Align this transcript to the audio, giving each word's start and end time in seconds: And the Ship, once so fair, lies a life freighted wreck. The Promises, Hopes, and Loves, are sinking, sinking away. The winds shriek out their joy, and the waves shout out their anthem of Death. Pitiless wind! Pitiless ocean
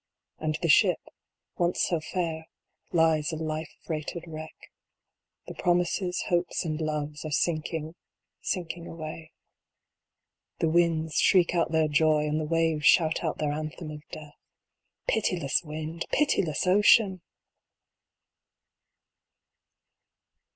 And 0.39 0.57
the 0.63 0.67
Ship, 0.67 0.99
once 1.59 1.79
so 1.83 1.99
fair, 1.99 2.47
lies 2.91 3.31
a 3.31 3.35
life 3.35 3.69
freighted 3.85 4.23
wreck. 4.25 4.71
The 5.45 5.53
Promises, 5.53 6.23
Hopes, 6.29 6.65
and 6.65 6.81
Loves, 6.81 7.23
are 7.23 7.29
sinking, 7.29 7.93
sinking 8.41 8.87
away. 8.87 9.31
The 10.57 10.69
winds 10.69 11.17
shriek 11.19 11.53
out 11.53 11.71
their 11.71 11.87
joy, 11.87 12.25
and 12.25 12.39
the 12.39 12.45
waves 12.47 12.87
shout 12.87 13.23
out 13.23 13.37
their 13.37 13.51
anthem 13.51 13.91
of 13.91 14.01
Death. 14.09 14.39
Pitiless 15.07 15.61
wind! 15.63 16.07
Pitiless 16.11 16.65
ocean 16.65 17.21